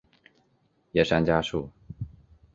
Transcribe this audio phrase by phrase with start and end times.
[0.93, 1.69] 叶山嘉树。